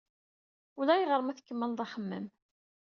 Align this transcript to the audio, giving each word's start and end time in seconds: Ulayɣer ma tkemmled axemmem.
Ulayɣer 0.79 1.21
ma 1.23 1.33
tkemmled 1.37 1.79
axemmem. 1.85 2.25